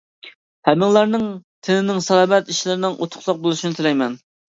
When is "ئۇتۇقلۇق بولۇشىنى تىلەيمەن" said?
3.05-4.17